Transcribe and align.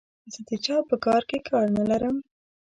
زه 0.33 0.39
د 0.49 0.51
چا 0.65 0.77
په 0.89 0.95
کار 1.05 1.21
کې 1.29 1.37
کار 1.49 1.67
نه 1.77 1.83
لرم. 1.89 2.17